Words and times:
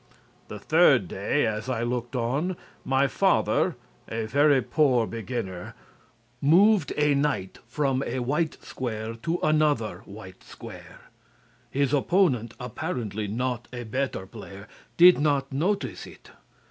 The 0.47 0.57
third 0.57 1.07
day, 1.07 1.45
as 1.45 1.69
I 1.69 1.83
looked 1.83 2.15
on, 2.15 2.57
my 2.83 3.05
father, 3.07 3.75
a 4.09 4.25
very 4.25 4.59
poor 4.59 5.05
beginner, 5.05 5.75
moved 6.41 6.91
a 6.97 7.13
Knight 7.13 7.59
from 7.67 8.01
a 8.07 8.17
white 8.17 8.57
square 8.63 9.13
to 9.21 9.37
another 9.43 9.99
white 10.05 10.43
square. 10.43 11.11
His 11.69 11.93
opponent, 11.93 12.55
apparently 12.59 13.27
not 13.27 13.67
a 13.71 13.83
better 13.83 14.25
player, 14.25 14.67
did 14.97 15.19
not 15.19 15.53
notice 15.53 16.07
it. 16.07 16.31